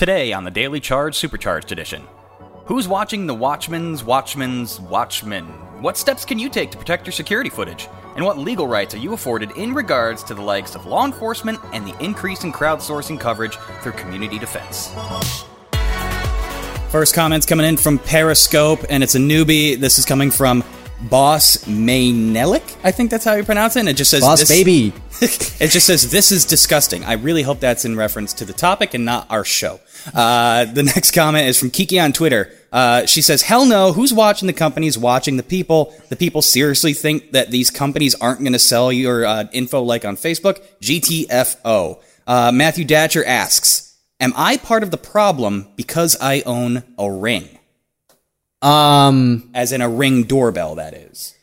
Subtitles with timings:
[0.00, 2.02] Today on the Daily Charge Supercharged Edition.
[2.64, 5.44] Who's watching the Watchman's Watchman's Watchmen?
[5.82, 7.86] What steps can you take to protect your security footage?
[8.16, 11.58] And what legal rights are you afforded in regards to the likes of law enforcement
[11.74, 14.90] and the increase in crowdsourcing coverage through community defense?
[16.88, 19.78] First comments coming in from Periscope, and it's a newbie.
[19.78, 20.64] This is coming from
[21.08, 22.76] Boss Maynelik.
[22.84, 23.80] I think that's how you pronounce it.
[23.80, 24.92] And it just says Boss this- baby.
[25.22, 27.04] it just says this is disgusting.
[27.04, 29.80] I really hope that's in reference to the topic and not our show.
[30.14, 32.50] Uh, the next comment is from Kiki on Twitter.
[32.72, 33.92] Uh, she says, "Hell no!
[33.92, 34.96] Who's watching the companies?
[34.96, 35.92] Watching the people?
[36.08, 40.04] The people seriously think that these companies aren't going to sell your uh, info like
[40.04, 40.62] on Facebook?
[40.80, 47.10] GTFO." Uh, Matthew Datcher asks, "Am I part of the problem because I own a
[47.10, 47.58] ring,
[48.62, 49.50] Um.
[49.54, 50.74] as in a ring doorbell?
[50.76, 51.34] That is."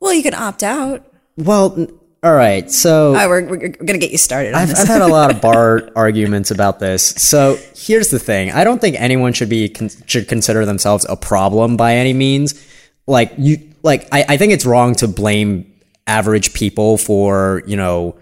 [0.00, 1.06] Well, you can opt out.
[1.36, 2.70] Well, n- all right.
[2.70, 4.80] So All right, we're, we're going to get you started on I've, this.
[4.80, 7.04] I've had a lot of bar arguments about this.
[7.06, 11.16] So here's the thing: I don't think anyone should be con- should consider themselves a
[11.16, 12.64] problem by any means.
[13.06, 15.72] Like you, like I, I think it's wrong to blame
[16.06, 18.16] average people for you know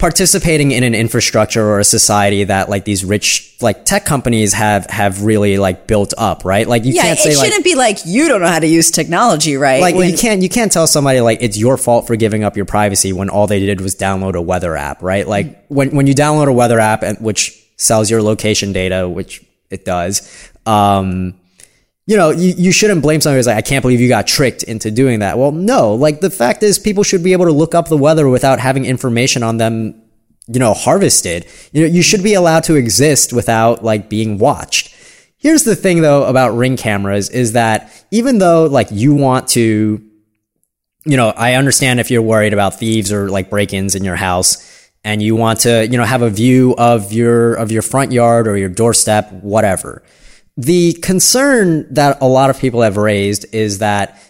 [0.00, 4.86] participating in an infrastructure or a society that like these rich like tech companies have
[4.86, 6.66] have really like built up, right?
[6.66, 8.66] Like you yeah, can't say like it shouldn't be like you don't know how to
[8.66, 9.80] use technology, right?
[9.80, 12.56] like When- you can't you can't tell somebody like it's your fault for giving up
[12.56, 15.28] your privacy when all they did was download a weather app, right?
[15.28, 19.44] Like when when you download a weather app and which sells your location data, which
[19.68, 21.34] it does, um,
[22.10, 24.64] you know, you, you shouldn't blame somebody who's like, I can't believe you got tricked
[24.64, 25.38] into doing that.
[25.38, 28.28] Well, no, like the fact is people should be able to look up the weather
[28.28, 30.02] without having information on them,
[30.48, 31.46] you know, harvested.
[31.70, 34.92] You know, you should be allowed to exist without like being watched.
[35.38, 40.04] Here's the thing though about ring cameras is that even though like you want to,
[41.04, 44.90] you know, I understand if you're worried about thieves or like break-ins in your house
[45.04, 48.48] and you want to, you know, have a view of your, of your front yard
[48.48, 50.02] or your doorstep, whatever.
[50.62, 54.20] The concern that a lot of people have raised is that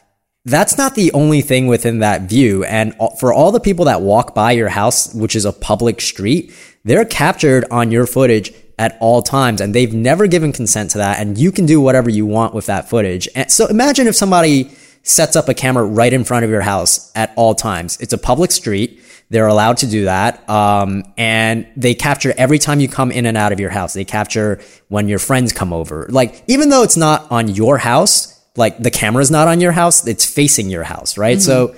[0.45, 2.63] that's not the only thing within that view.
[2.65, 6.55] And for all the people that walk by your house, which is a public street,
[6.85, 11.19] they're captured on your footage at all times and they've never given consent to that.
[11.19, 13.29] And you can do whatever you want with that footage.
[13.35, 14.71] And so imagine if somebody
[15.03, 17.99] sets up a camera right in front of your house at all times.
[18.01, 19.03] It's a public street.
[19.31, 20.49] They're allowed to do that.
[20.51, 23.95] Um, and they capture every time you come in and out of your house.
[23.95, 26.07] They capture when your friends come over.
[26.11, 30.07] Like, even though it's not on your house, like the camera's not on your house,
[30.07, 31.41] it's facing your house, right?
[31.41, 31.75] So,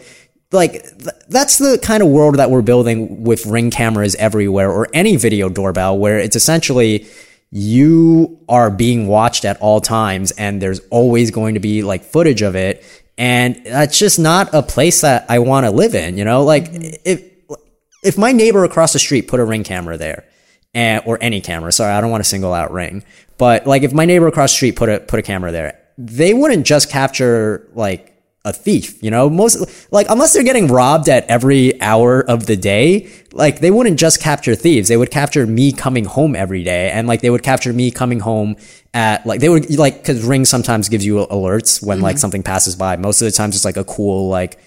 [0.51, 4.89] like, th- that's the kind of world that we're building with ring cameras everywhere or
[4.95, 7.07] any video doorbell where it's essentially
[7.51, 12.41] you are being watched at all times and there's always going to be like footage
[12.41, 12.83] of it.
[13.19, 16.45] And that's just not a place that I want to live in, you know?
[16.45, 16.95] Like, mm-hmm.
[17.05, 17.23] if,
[18.03, 20.25] if my neighbor across the street put a ring camera there,
[20.75, 23.05] and, or any camera, sorry, I don't want to single out ring,
[23.39, 26.33] but like if my neighbor across the street put a, put a camera there, they
[26.33, 28.12] wouldn't just capture like
[28.45, 32.57] a thief, you know, most like unless they're getting robbed at every hour of the
[32.57, 34.89] day, like they wouldn't just capture thieves.
[34.89, 38.19] They would capture me coming home every day and like they would capture me coming
[38.19, 38.57] home
[38.93, 42.21] at like they would like cuz ring sometimes gives you alerts when like mm-hmm.
[42.21, 42.97] something passes by.
[42.97, 44.59] Most of the times it's like a cool like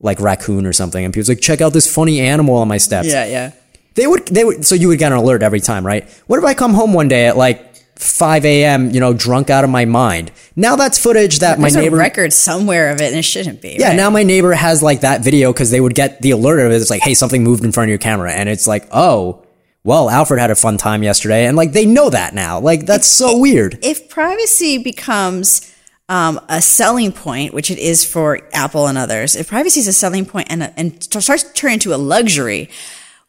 [0.00, 3.08] like raccoon or something and people's like check out this funny animal on my steps.
[3.08, 3.52] yeah, yeah.
[3.94, 6.08] They would, they would, so you would get an alert every time, right?
[6.28, 7.67] What if I come home one day at like
[7.98, 10.30] 5 a.m., you know, drunk out of my mind?
[10.56, 11.96] Now that's footage that There's my a neighbor.
[11.96, 13.76] record somewhere of it, and it shouldn't be.
[13.78, 13.96] yeah, right?
[13.96, 16.76] now my neighbor has like that video because they would get the alert of it.
[16.76, 18.32] It's like, hey, something moved in front of your camera.
[18.32, 19.44] And it's like, oh,
[19.84, 21.46] well, Alfred had a fun time yesterday.
[21.46, 22.60] And like, they know that now.
[22.60, 23.78] Like, that's so weird.
[23.82, 25.74] if privacy becomes
[26.08, 29.92] um, a selling point, which it is for Apple and others, if privacy is a
[29.92, 32.70] selling point and, and starts to turn into a luxury,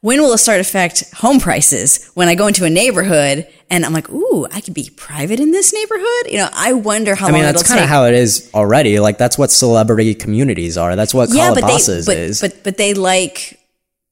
[0.02, 2.10] when will it start to affect home prices?
[2.14, 5.52] When I go into a neighborhood and I'm like, ooh, I could be private in
[5.52, 6.32] this neighborhood.
[6.32, 9.00] You know, I wonder how I mean, that's kind of how it is already.
[9.00, 10.96] Like, that's what celebrity communities are.
[10.96, 12.42] That's what yeah, but they, but, is.
[12.42, 13.60] but but they like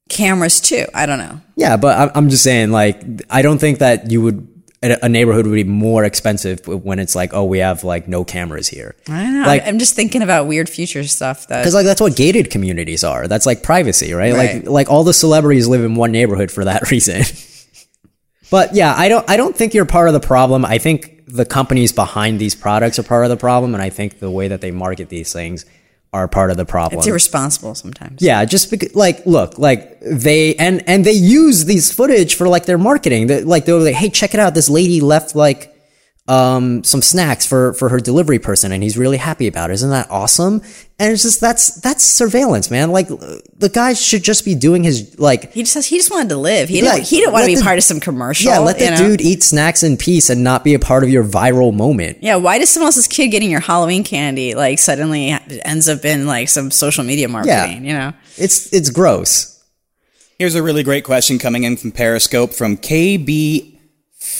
[0.08, 0.84] cameras too.
[0.94, 1.40] I don't know.
[1.56, 4.46] Yeah, but I'm- I'm just saying, like, I don't think that you would,
[4.80, 8.68] a neighborhood would be more expensive when it's like, oh, we have like no cameras
[8.68, 8.94] here.
[9.08, 9.46] I don't know.
[9.46, 13.02] Like- I'm just thinking about weird future stuff that Because like that's what gated communities
[13.02, 13.26] are.
[13.26, 14.32] That's like privacy, right?
[14.32, 14.54] Right.
[14.56, 17.22] Like like all the celebrities live in one neighborhood for that reason.
[18.50, 20.64] but yeah, I don't I don't think you're part of the problem.
[20.64, 24.18] I think the companies behind these products are part of the problem, and I think
[24.20, 25.66] the way that they market these things
[26.12, 26.98] are part of the problem.
[26.98, 28.22] it's irresponsible sometimes.
[28.22, 32.66] Yeah, just because, like, look, like they and and they use these footage for like
[32.66, 33.26] their marketing.
[33.28, 35.74] That like they were like, hey, check it out, this lady left like
[36.28, 39.74] um, some snacks for for her delivery person, and he's really happy about it.
[39.74, 40.60] Isn't that awesome?
[40.98, 42.90] And it's just that's that's surveillance, man.
[42.90, 46.28] Like the guy should just be doing his like He just has, he just wanted
[46.28, 46.68] to live.
[46.68, 48.50] He Yeah, didn't he didn't want to be the- part of some commercial.
[48.50, 48.96] yeah, let the know?
[48.96, 52.18] dude eat snacks in peace and not be a part of your viral moment.
[52.20, 55.30] Yeah, why does someone else's kid getting your Halloween candy like suddenly
[55.64, 57.86] ends up in like some social media marketing?
[57.86, 59.54] You know, It's it's gross.
[60.38, 63.77] Here's a really great question coming in from Periscope from KB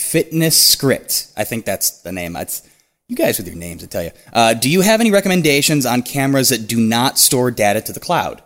[0.09, 1.27] Fitness Script.
[1.37, 2.33] I think that's the name.
[2.33, 2.67] That's
[3.07, 4.11] you guys with your names, I tell you.
[4.33, 7.99] Uh, do you have any recommendations on cameras that do not store data to the
[7.99, 8.41] cloud?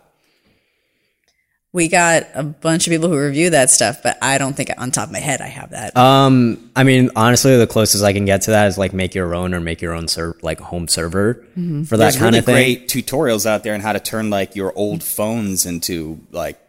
[1.75, 4.92] we got a bunch of people who review that stuff, but I don't think on
[4.92, 5.98] top of my head I have that.
[5.98, 9.33] Um, I mean, honestly, the closest I can get to that is like make your
[9.33, 12.45] own or make your own ser- like home server for that There's kind really of
[12.45, 12.54] thing.
[12.54, 16.60] great tutorials out there on how to turn like your old phones into like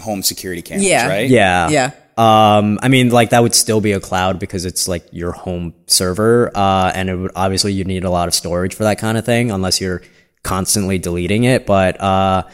[0.00, 1.08] home security cameras, Yeah.
[1.08, 1.28] right?
[1.28, 1.68] Yeah.
[1.68, 1.90] yeah.
[2.16, 5.74] Um, I mean, like that would still be a cloud because it's like your home
[5.86, 6.50] server.
[6.56, 9.24] Uh, and it would obviously you need a lot of storage for that kind of
[9.24, 10.02] thing unless you're
[10.42, 11.66] constantly deleting it.
[11.66, 12.44] But, uh,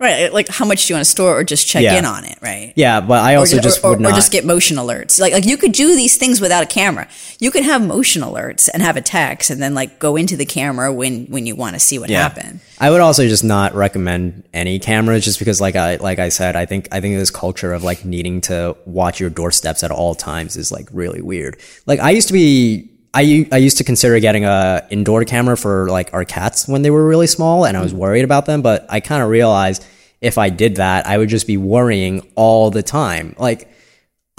[0.00, 1.98] Right, like how much do you want to store, or just check Yeah.
[1.98, 2.72] in on it, right?
[2.74, 4.14] yeah, but I Or, also ju- just or, or not.
[4.14, 5.20] just get motion alerts.
[5.20, 7.06] Like, like you could do these things without a camera.
[7.38, 10.46] You could have motion alerts and have a text, and then like go into the
[10.46, 12.60] camera when when you want to see what happened.
[12.78, 16.56] I would also just not recommend any cameras just because like I like I said,
[16.56, 20.14] I think I think this culture of like needing to watch your doorsteps at all
[20.14, 21.58] times is like really weird.
[21.84, 25.88] Like I used to be I, I used to consider getting a indoor camera for
[25.90, 28.00] like our cats when they were really small and I was mm-hmm.
[28.00, 29.84] worried about them, but I kind of realized
[30.20, 33.34] if I did that, I would just be worrying all the time.
[33.38, 33.68] Like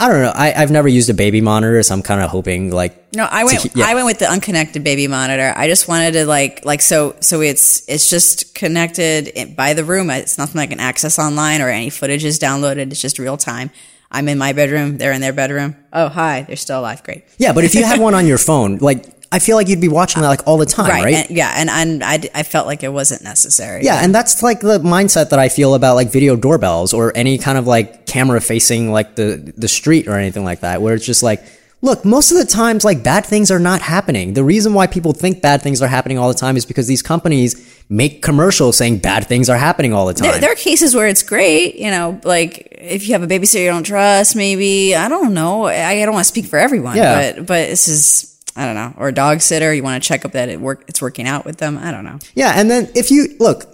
[0.02, 0.32] I don't know.
[0.34, 3.44] I, I've never used a baby monitor, so I'm kind of hoping like No, I
[3.44, 3.60] went.
[3.60, 3.86] keep- yeah.
[3.86, 5.54] I went with the unconnected baby monitor.
[5.56, 10.10] I just wanted to like like so so it's it's just connected by the room.
[10.10, 12.92] It's nothing I can access online or any footage is downloaded.
[12.92, 13.70] It's just real time.
[14.12, 14.98] I'm in my bedroom.
[14.98, 15.76] They're in their bedroom.
[15.94, 16.44] Oh, hi.
[16.44, 17.02] They're still alive.
[17.04, 17.24] Great.
[17.38, 17.54] yeah.
[17.54, 20.22] But if you had one on your phone, like I feel like you'd be watching
[20.22, 21.04] that like all the time, right?
[21.06, 21.16] Right.
[21.16, 21.54] And, yeah.
[21.56, 23.84] And, and I, I felt like it wasn't necessary.
[23.84, 27.38] Yeah, and that's like the mindset that I feel about like video doorbells or any
[27.38, 31.06] kind of like camera facing like the the street or anything like that, where it's
[31.06, 31.42] just like,
[31.82, 34.34] look, most of the times like bad things are not happening.
[34.34, 37.02] The reason why people think bad things are happening all the time is because these
[37.02, 40.32] companies make commercials saying bad things are happening all the time.
[40.32, 43.64] There, there are cases where it's great, you know, like if you have a babysitter
[43.64, 45.66] you don't trust, maybe I don't know.
[45.66, 47.34] I, I don't want to speak for everyone, Yeah.
[47.34, 49.74] but but this is I don't know, or a dog sitter.
[49.74, 51.78] You want to check up that it work, it's working out with them.
[51.78, 52.20] I don't know.
[52.36, 53.66] Yeah, and then if you look,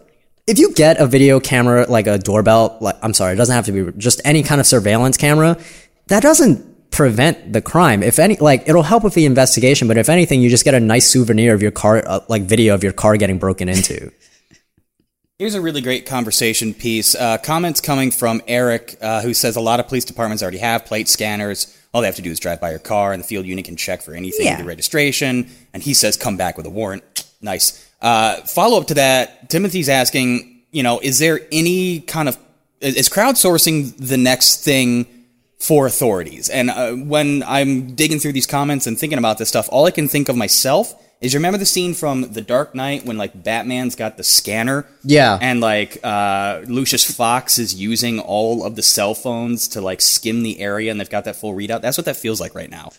[0.45, 3.65] if you get a video camera like a doorbell, like I'm sorry, it doesn't have
[3.65, 5.57] to be just any kind of surveillance camera,
[6.07, 8.01] that doesn't prevent the crime.
[8.03, 10.79] If any, like it'll help with the investigation, but if anything, you just get a
[10.79, 14.11] nice souvenir of your car, uh, like video of your car getting broken into.
[15.39, 17.13] Here's a really great conversation piece.
[17.13, 20.85] Uh, comments coming from Eric, uh, who says a lot of police departments already have
[20.85, 21.77] plate scanners.
[21.93, 23.75] All they have to do is drive by your car, and the field unit can
[23.75, 24.53] check for anything Yeah.
[24.53, 25.47] with your registration.
[25.75, 27.03] And he says, come back with a warrant.
[27.39, 27.87] Nice.
[28.01, 32.35] Uh, follow up to that, Timothy's asking, you know, is there any kind of
[32.81, 35.05] is is crowdsourcing the next thing
[35.59, 36.49] for authorities?
[36.49, 39.91] And uh, when I'm digging through these comments and thinking about this stuff, all I
[39.91, 43.43] can think of myself is you remember the scene from The Dark Knight when like
[43.43, 45.39] Batman's got the scanner Yeah.
[45.41, 50.43] and like uh, Lucius Fox is using all of the cell phones to like skim
[50.43, 51.81] the area, and they've got that full readout.
[51.81, 52.91] That's what that feels like right now,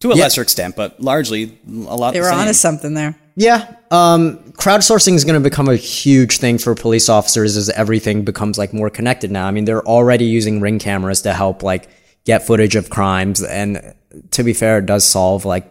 [0.00, 2.12] to a lesser extent, but largely a lot.
[2.12, 2.38] They the were same.
[2.40, 3.14] onto something there.
[3.40, 3.74] Yeah.
[3.90, 8.58] Um, crowdsourcing is going to become a huge thing for police officers as everything becomes
[8.58, 9.46] like more connected now.
[9.46, 11.88] I mean, they're already using ring cameras to help like
[12.26, 13.42] get footage of crimes.
[13.42, 13.94] And
[14.32, 15.66] to be fair, it does solve like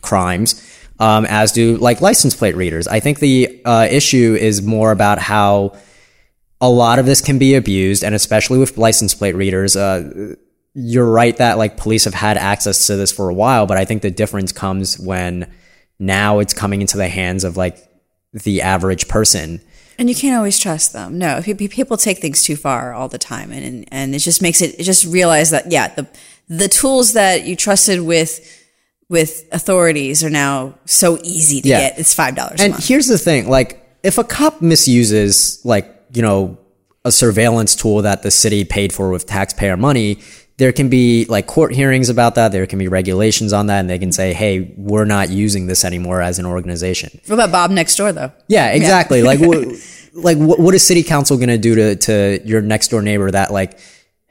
[0.00, 0.66] crimes.
[0.98, 2.88] Um, as do like license plate readers.
[2.88, 5.76] I think the uh, issue is more about how
[6.58, 9.76] a lot of this can be abused, and especially with license plate readers.
[9.76, 10.36] Uh,
[10.72, 13.84] you're right that like police have had access to this for a while, but I
[13.84, 15.52] think the difference comes when
[16.00, 17.78] now it's coming into the hands of like
[18.32, 19.60] the average person.
[19.98, 21.18] And you can't always trust them.
[21.18, 24.20] No, pe- pe- people take things too far all the time, and and, and it
[24.20, 24.80] just makes it.
[24.80, 26.08] It just realize that yeah, the
[26.48, 28.56] the tools that you trusted with
[29.10, 31.80] with authorities are now so easy to Yeah.
[31.80, 31.98] get.
[31.98, 36.22] It's five dollars a And here's the thing, like if a cop misuses like, you
[36.22, 36.56] know,
[37.04, 40.20] a surveillance tool that the city paid for with taxpayer money,
[40.60, 43.88] there can be like court hearings about that, there can be regulations on that and
[43.88, 47.70] they can say, "Hey, we're not using this anymore as an organization." What about Bob
[47.70, 48.30] next door though?
[48.46, 49.22] Yeah, exactly.
[49.22, 49.66] like, what,
[50.12, 53.30] like what, what is city council going to do to to your next door neighbor
[53.30, 53.78] that like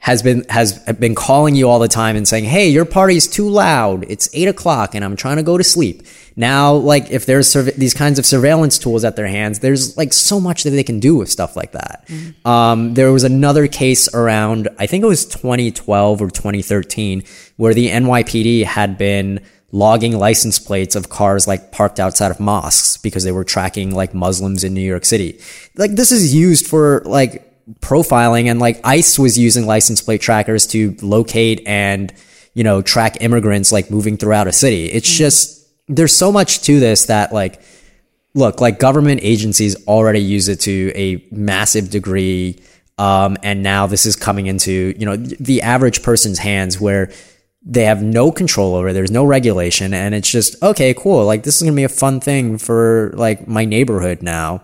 [0.00, 3.48] has been has been calling you all the time and saying, "Hey, your party's too
[3.48, 4.06] loud.
[4.08, 6.02] It's eight o'clock, and I'm trying to go to sleep."
[6.36, 10.14] Now, like if there's surve- these kinds of surveillance tools at their hands, there's like
[10.14, 12.08] so much that they can do with stuff like that.
[12.46, 17.22] Um, there was another case around, I think it was 2012 or 2013,
[17.56, 19.40] where the NYPD had been
[19.72, 24.14] logging license plates of cars like parked outside of mosques because they were tracking like
[24.14, 25.38] Muslims in New York City.
[25.76, 27.49] Like this is used for like
[27.80, 32.12] profiling and like ICE was using license plate trackers to locate and,
[32.54, 34.86] you know, track immigrants like moving throughout a city.
[34.86, 37.62] It's just, there's so much to this that like,
[38.34, 42.60] look, like government agencies already use it to a massive degree.
[42.98, 47.10] Um, and now this is coming into, you know, the average person's hands where
[47.62, 48.92] they have no control over, it.
[48.92, 49.92] there's no regulation.
[49.92, 51.24] And it's just, okay, cool.
[51.24, 54.62] Like this is to be a fun thing for like my neighborhood now.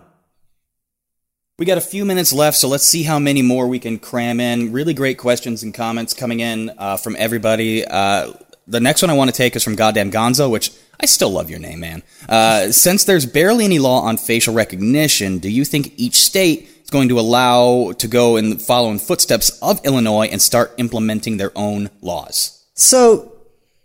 [1.59, 4.39] We got a few minutes left, so let's see how many more we can cram
[4.39, 4.71] in.
[4.71, 7.83] Really great questions and comments coming in uh, from everybody.
[7.83, 8.33] Uh,
[8.67, 10.71] the next one I want to take is from Goddamn Gonzo, which
[11.01, 12.03] I still love your name, man.
[12.29, 16.91] Uh, since there's barely any law on facial recognition, do you think each state is
[16.91, 21.53] going to allow to go and follow in footsteps of Illinois and start implementing their
[21.55, 22.63] own laws?
[22.75, 23.33] So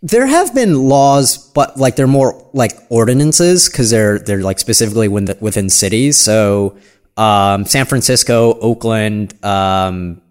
[0.03, 5.07] there have been laws, but like they're more like ordinances because they're they're like specifically
[5.07, 6.17] within, within cities.
[6.17, 6.77] So
[7.17, 10.21] um, San Francisco, Oakland, um,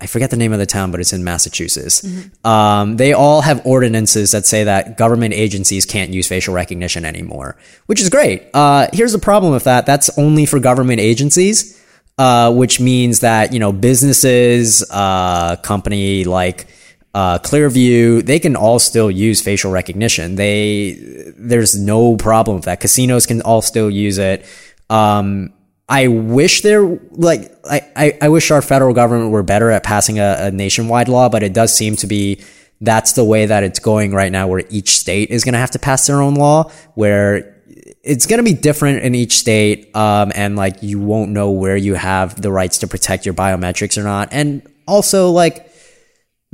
[0.00, 2.02] I forget the name of the town, but it's in Massachusetts.
[2.02, 2.46] Mm-hmm.
[2.46, 7.56] Um, they all have ordinances that say that government agencies can't use facial recognition anymore,
[7.86, 8.42] which is great.
[8.52, 9.86] Uh, here's the problem with that.
[9.86, 11.82] That's only for government agencies,
[12.18, 16.66] uh, which means that, you know, businesses, uh, company like,
[17.14, 20.34] uh, Clearview, they can all still use facial recognition.
[20.34, 22.80] They, there's no problem with that.
[22.80, 24.44] Casinos can all still use it.
[24.90, 25.53] Um,
[25.88, 30.36] I wish there, like, I, I, wish our federal government were better at passing a,
[30.40, 32.42] a nationwide law, but it does seem to be
[32.80, 35.72] that's the way that it's going right now, where each state is going to have
[35.72, 37.62] to pass their own law, where
[38.02, 39.94] it's going to be different in each state.
[39.94, 43.98] Um, and like, you won't know where you have the rights to protect your biometrics
[43.98, 44.28] or not.
[44.32, 45.70] And also, like,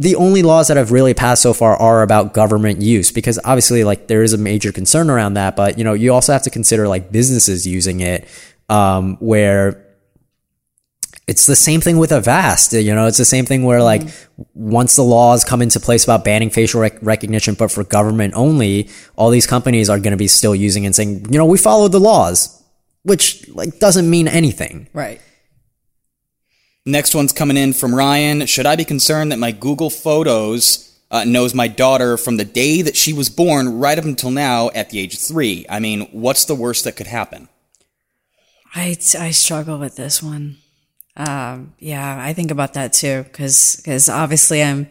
[0.00, 3.84] the only laws that have really passed so far are about government use because obviously
[3.84, 6.48] like there is a major concern around that but you know you also have to
[6.48, 8.26] consider like businesses using it
[8.70, 9.84] um, where
[11.26, 12.72] it's the same thing with Avast.
[12.72, 14.42] You know, it's the same thing where like mm-hmm.
[14.54, 18.88] once the laws come into place about banning facial rec- recognition, but for government only,
[19.16, 21.92] all these companies are going to be still using and saying, you know, we followed
[21.92, 22.62] the laws,
[23.02, 24.88] which like doesn't mean anything.
[24.92, 25.20] Right.
[26.86, 28.46] Next one's coming in from Ryan.
[28.46, 32.82] Should I be concerned that my Google Photos uh, knows my daughter from the day
[32.82, 35.66] that she was born right up until now at the age of three?
[35.68, 37.48] I mean, what's the worst that could happen?
[38.74, 40.58] I, I struggle with this one.
[41.16, 44.88] Um, yeah, I think about that too because because obviously I'm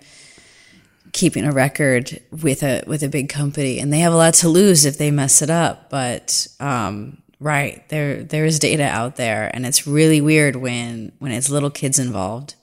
[1.12, 4.50] keeping a record with a with a big company and they have a lot to
[4.50, 5.90] lose if they mess it up.
[5.90, 11.32] But um, right there there is data out there and it's really weird when when
[11.32, 12.56] it's little kids involved.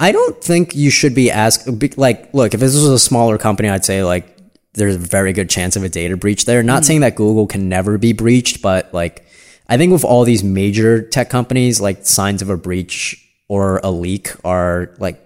[0.00, 3.68] I don't think you should be asked like look if this was a smaller company
[3.68, 4.36] I'd say like
[4.74, 6.62] there's a very good chance of a data breach there.
[6.62, 6.86] Not mm.
[6.86, 9.24] saying that Google can never be breached, but like
[9.68, 13.90] I think with all these major tech companies, like signs of a breach or a
[13.90, 15.23] leak are like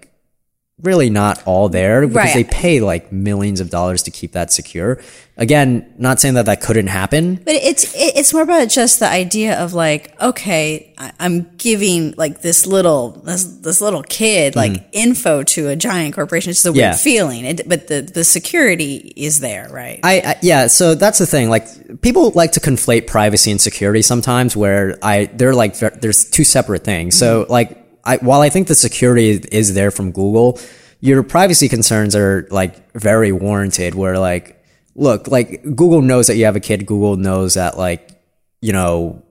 [0.82, 2.34] really not all there because right.
[2.34, 5.00] they pay like millions of dollars to keep that secure.
[5.36, 9.58] Again, not saying that that couldn't happen, but it's it's more about just the idea
[9.60, 14.84] of like, okay, I'm giving like this little this, this little kid like mm.
[14.92, 16.50] info to a giant corporation.
[16.50, 16.96] It's a weird yeah.
[16.96, 20.00] feeling, it, but the the security is there, right?
[20.02, 20.66] I, I yeah.
[20.66, 21.50] So that's the thing.
[21.50, 26.44] Like people like to conflate privacy and security sometimes, where I they're like there's two
[26.44, 27.16] separate things.
[27.16, 30.58] So like I, while I think the security is there from Google,
[31.00, 33.94] your privacy concerns are like very warranted.
[33.94, 36.86] Where like, look, like Google knows that you have a kid.
[36.86, 38.10] Google knows that like,
[38.62, 39.22] you know,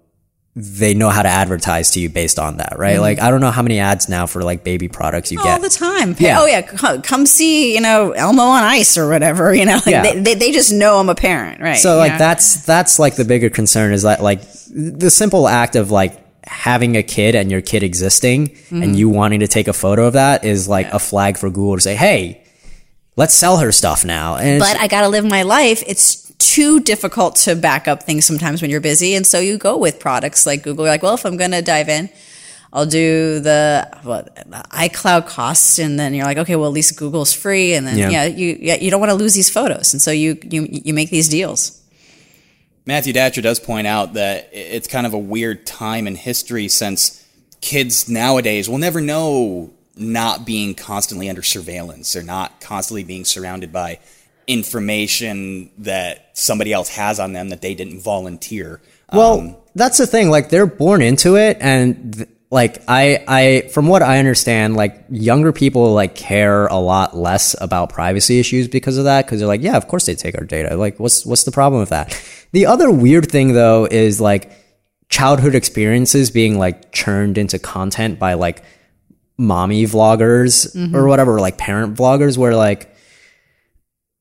[0.55, 2.93] they know how to advertise to you based on that, right?
[2.93, 3.01] Mm-hmm.
[3.01, 5.53] Like, I don't know how many ads now for like baby products you all get
[5.53, 6.15] all the time.
[6.19, 6.39] Yeah.
[6.39, 6.61] Oh yeah,
[7.01, 9.53] come see, you know, Elmo on Ice or whatever.
[9.53, 10.03] You know, like yeah.
[10.03, 11.77] they, they, they just know I'm a parent, right?
[11.77, 15.89] So like that's that's like the bigger concern is that like the simple act of
[15.89, 18.81] like having a kid and your kid existing mm-hmm.
[18.81, 20.95] and you wanting to take a photo of that is like yeah.
[20.95, 22.43] a flag for Google to say, hey,
[23.15, 24.35] let's sell her stuff now.
[24.35, 25.83] And but I got to live my life.
[25.85, 29.15] It's too difficult to back up things sometimes when you're busy.
[29.15, 30.85] And so you go with products like Google.
[30.85, 32.09] You're like, well, if I'm going to dive in,
[32.71, 35.79] I'll do the, what, the iCloud costs.
[35.79, 37.73] And then you're like, okay, well, at least Google's free.
[37.73, 39.93] And then, yeah, yeah you, yeah, you don't want to lose these photos.
[39.93, 41.81] And so you, you, you make these deals.
[42.87, 47.21] Matthew Datcher does point out that it's kind of a weird time in history since
[47.59, 53.73] kids nowadays will never know not being constantly under surveillance or not constantly being surrounded
[53.73, 53.99] by
[54.47, 58.79] information that somebody else has on them that they didn't volunteer.
[59.11, 60.29] Well, um, that's the thing.
[60.29, 65.03] Like they're born into it, and th- like I I from what I understand, like
[65.09, 69.25] younger people like care a lot less about privacy issues because of that.
[69.25, 70.77] Because they're like, yeah, of course they take our data.
[70.77, 72.19] Like, what's what's the problem with that?
[72.53, 74.51] The other weird thing though is like
[75.09, 78.63] childhood experiences being like churned into content by like
[79.37, 80.95] mommy vloggers mm-hmm.
[80.95, 82.95] or whatever, like parent vloggers, where like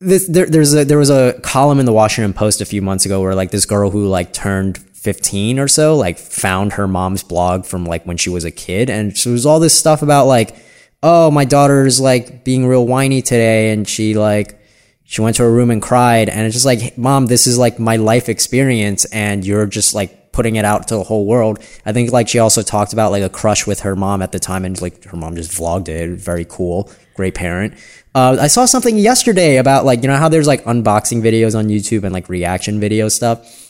[0.01, 3.07] this there, there's a there was a column in the Washington Post a few months
[3.07, 7.23] ago where like this girl who like turned 15 or so like found her mom's
[7.23, 10.27] blog from like when she was a kid and so was all this stuff about
[10.27, 10.57] like
[11.01, 14.61] oh my daughter's like being real whiny today and she like
[15.05, 17.79] she went to her room and cried and it's just like mom this is like
[17.79, 21.61] my life experience and you're just like putting it out to the whole world.
[21.87, 24.39] I think like she also talked about like a crush with her mom at the
[24.39, 27.75] time and like her mom just vlogged it very cool great parent.
[28.15, 31.69] Uh, i saw something yesterday about like you know how there's like unboxing videos on
[31.69, 33.66] youtube and like reaction video stuff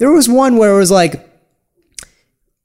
[0.00, 1.24] there was one where it was like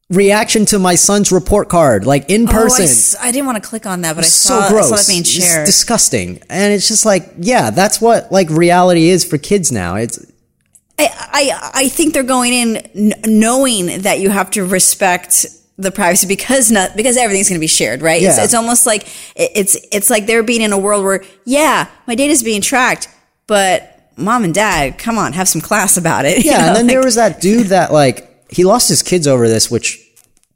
[0.09, 2.85] reaction to my son's report card like in Oh, I, person
[3.31, 4.91] didn't want to click on that, but I so saw, gross.
[4.91, 5.65] I saw it being It's shared.
[5.65, 6.41] disgusting.
[6.49, 9.95] And it's just like, yeah, that's what like reality is for kids now.
[9.95, 10.19] It's
[10.97, 15.45] I, I I think they're going in n- knowing that you have to respect
[15.77, 18.21] the privacy because not because everything's going to be shared, right?
[18.21, 18.43] It's, Yeah.
[18.45, 22.15] it's almost like it- it's it's like they're being in a world where yeah, my
[22.15, 23.09] data's being tracked,
[23.47, 26.37] but mom and dad, come on, have some class about it.
[26.45, 26.57] you yeah.
[26.57, 26.67] know?
[26.67, 29.69] and then Like, there was that dude that like he lost his kids over this,
[29.69, 30.01] which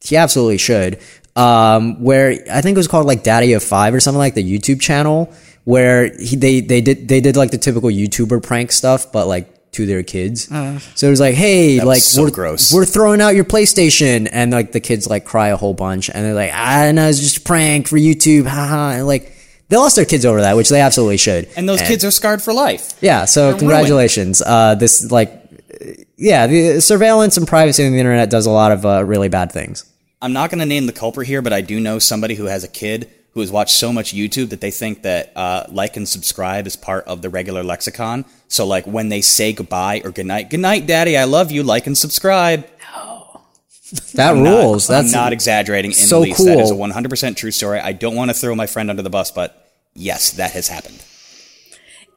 [0.01, 0.99] he absolutely should.
[1.35, 4.43] Um, where I think it was called like Daddy of Five or something like the
[4.43, 9.11] YouTube channel where he they they did they did like the typical YouTuber prank stuff,
[9.11, 10.49] but like to their kids.
[10.95, 12.73] so it was like, hey, like so we're gross.
[12.73, 16.25] we're throwing out your PlayStation, and like the kids like cry a whole bunch, and
[16.25, 19.31] they're like, ah, no, it's just a prank for YouTube, haha, and like
[19.69, 21.47] they lost their kids over that, which they absolutely should.
[21.55, 22.93] And those kids are scarred for life.
[23.01, 23.59] Yeah, so ruined.
[23.59, 24.41] congratulations.
[24.41, 25.31] Uh, this like,
[26.17, 29.51] yeah, the surveillance and privacy on the internet does a lot of uh, really bad
[29.51, 29.85] things.
[30.21, 32.63] I'm not going to name the culprit here, but I do know somebody who has
[32.63, 36.07] a kid who has watched so much YouTube that they think that uh, like and
[36.07, 38.25] subscribe is part of the regular lexicon.
[38.47, 41.97] So, like when they say goodbye or goodnight, goodnight, daddy, I love you, like and
[41.97, 42.67] subscribe.
[44.13, 44.87] That I'm not- rules.
[44.87, 46.45] That's I'm not exaggerating in so the least.
[46.45, 47.79] That is a 100% true story.
[47.79, 51.03] I don't want to throw my friend under the bus, but yes, that has happened.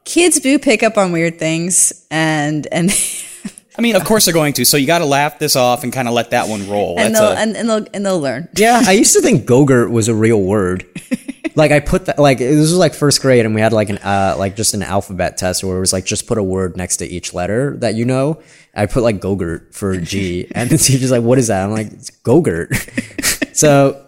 [0.04, 2.90] kids do pick up on weird things, and and
[3.78, 4.64] I mean, of course they're going to.
[4.66, 6.98] So you got to laugh this off and kind of let that one roll.
[6.98, 8.48] and That's they'll a, and, and they'll and they'll learn.
[8.56, 8.82] yeah.
[8.86, 10.84] I used to think Gogurt was a real word.
[11.54, 13.98] like I put that like this was like first grade, and we had like an
[13.98, 16.98] uh, like just an alphabet test where it was like just put a word next
[16.98, 18.42] to each letter that you know.
[18.74, 21.92] I put like Gogurt for G, and the teacher's like, "What is that?" I'm like,
[21.92, 22.74] "It's Gogurt."
[23.54, 24.04] so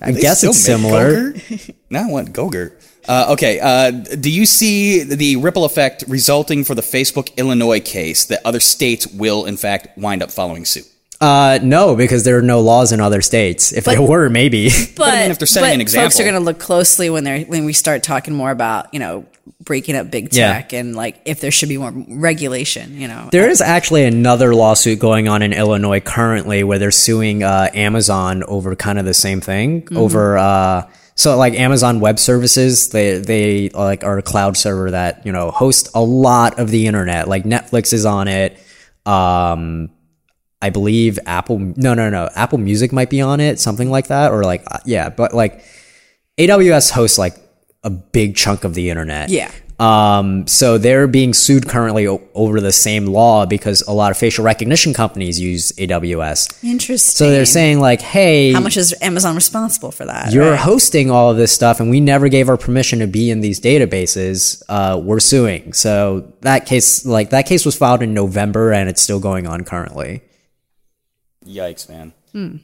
[0.00, 1.32] I guess it's similar.
[1.32, 1.74] Gogurt?
[1.90, 2.80] Now I want Gogurt.
[3.06, 3.60] Uh, okay.
[3.60, 8.60] Uh, do you see the ripple effect resulting for the Facebook Illinois case that other
[8.60, 10.86] states will, in fact, wind up following suit?
[11.24, 13.72] Uh, no, because there are no laws in other states.
[13.72, 14.70] If there were, maybe.
[14.96, 16.04] But, I mean, if they're setting but an example.
[16.06, 19.00] folks are going to look closely when they're when we start talking more about you
[19.00, 19.24] know
[19.60, 20.52] breaking up big Yeah.
[20.52, 23.00] tech and like if there should be more regulation.
[23.00, 27.42] You know, There is actually another lawsuit going on in Illinois currently where they're suing
[27.42, 29.88] uh, Amazon over kind of the same thing.
[29.94, 35.24] Over uh, so like Amazon Web Services, they they like are a cloud server that
[35.24, 37.28] you know host a lot of the internet.
[37.28, 38.58] Like Netflix is on it.
[39.06, 39.90] Um,
[40.64, 41.58] I believe Apple.
[41.58, 42.30] No, no, no.
[42.34, 45.10] Apple Music might be on it, something like that, or like uh, yeah.
[45.10, 45.62] But like
[46.38, 47.36] AWS hosts like
[47.82, 49.28] a big chunk of the internet.
[49.28, 49.50] Yeah.
[49.78, 54.16] Um, so they're being sued currently o- over the same law because a lot of
[54.16, 56.64] facial recognition companies use AWS.
[56.64, 57.16] interesting.
[57.16, 60.32] So they're saying like, hey, how much is Amazon responsible for that?
[60.32, 60.58] you're right?
[60.58, 63.60] hosting all of this stuff and we never gave our permission to be in these
[63.60, 64.62] databases.
[64.68, 65.72] Uh, we're suing.
[65.72, 69.64] So that case, like that case was filed in November and it's still going on
[69.64, 70.22] currently.
[71.46, 72.12] Yikes, man.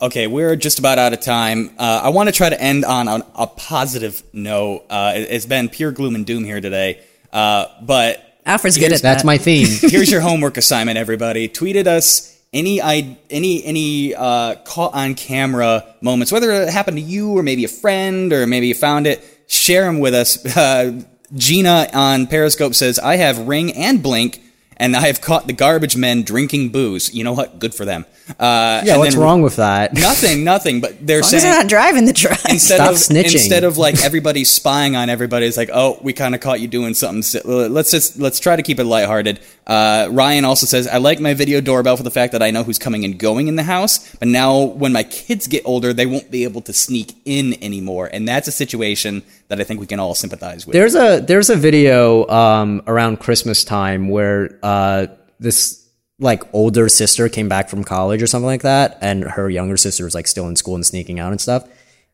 [0.03, 1.71] Okay, we're just about out of time.
[1.79, 4.85] Uh, I want to try to end on, on a positive note.
[4.91, 7.01] Uh, it, has been pure gloom and doom here today.
[7.33, 9.69] Uh, but Alfred's good at That's my theme.
[9.81, 11.49] here's your homework assignment, everybody.
[11.49, 17.03] Tweeted us any i- any any uh, caught on camera moments, whether it happened to
[17.05, 19.23] you or maybe a friend or maybe you found it.
[19.47, 20.57] Share them with us.
[20.57, 21.01] Uh,
[21.37, 24.43] Gina on Periscope says, "I have Ring and Blink."
[24.81, 27.13] And I have caught the garbage men drinking booze.
[27.15, 27.59] You know what?
[27.59, 28.07] Good for them.
[28.39, 29.93] Uh, Yeah, and what's then- wrong with that?
[29.95, 30.81] Nothing, nothing.
[30.81, 32.41] But they're As long as saying they're not driving the truck.
[32.49, 33.35] instead Stop of snitching.
[33.35, 36.67] instead of like everybody spying on everybody, it's like, oh, we kind of caught you
[36.69, 37.23] doing something.
[37.45, 39.39] Let's just let's try to keep it lighthearted.
[39.71, 42.65] Uh, Ryan also says, I like my video doorbell for the fact that I know
[42.65, 44.13] who's coming and going in the house.
[44.17, 48.11] But now, when my kids get older, they won't be able to sneak in anymore,
[48.13, 50.75] and that's a situation that I think we can all sympathize with.
[50.75, 55.07] There's a there's a video um, around Christmas time where uh,
[55.39, 59.77] this like older sister came back from college or something like that, and her younger
[59.77, 61.69] sister was like still in school and sneaking out and stuff.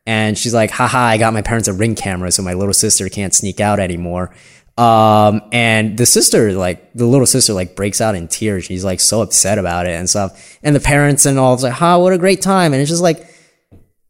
[0.05, 3.09] And she's like, haha, I got my parents a ring camera, so my little sister
[3.09, 4.31] can't sneak out anymore.
[4.77, 8.65] Um, and the sister, like, the little sister, like, breaks out in tears.
[8.65, 10.59] She's like so upset about it and stuff.
[10.62, 12.73] And the parents and all, it's like, ha, what a great time.
[12.73, 13.27] And it's just like,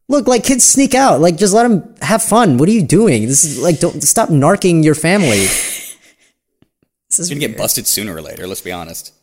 [0.08, 1.20] look, like, kids sneak out.
[1.20, 2.58] Like, just let them have fun.
[2.58, 3.26] What are you doing?
[3.26, 5.46] This is like, don't stop narking your family.
[7.08, 8.46] This is You're gonna get busted sooner or later.
[8.46, 9.14] Let's be honest.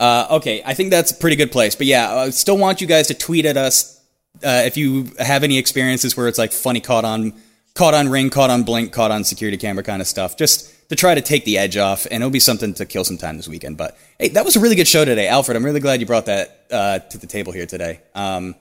[0.00, 1.76] Uh, okay, I think that's a pretty good place.
[1.76, 4.00] But yeah, I still want you guys to tweet at us
[4.42, 7.34] uh, if you have any experiences where it's like funny caught on,
[7.74, 10.36] caught on ring, caught on blink, caught on security camera kind of stuff.
[10.36, 13.16] Just to try to take the edge off, and it'll be something to kill some
[13.18, 13.76] time this weekend.
[13.76, 15.56] But hey, that was a really good show today, Alfred.
[15.56, 18.00] I'm really glad you brought that uh, to the table here today.
[18.14, 18.54] Um,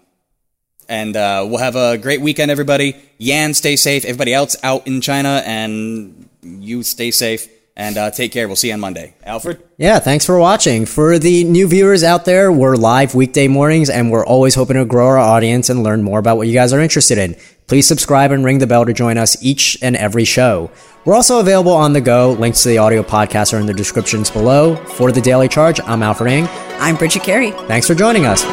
[0.87, 2.95] and uh, we'll have a great weekend, everybody.
[3.17, 4.03] Yan, stay safe.
[4.05, 8.47] Everybody else out in China, and you stay safe and uh, take care.
[8.47, 9.15] We'll see you on Monday.
[9.23, 9.61] Alfred?
[9.77, 10.85] Yeah, thanks for watching.
[10.85, 14.85] For the new viewers out there, we're live weekday mornings and we're always hoping to
[14.85, 17.35] grow our audience and learn more about what you guys are interested in.
[17.71, 20.69] Please subscribe and ring the bell to join us each and every show.
[21.05, 22.33] We're also available on the go.
[22.33, 24.75] Links to the audio podcast are in the descriptions below.
[24.75, 26.47] For the Daily Charge, I'm Alfred Ng.
[26.81, 27.51] I'm Bridget Carey.
[27.51, 28.43] Thanks for joining us.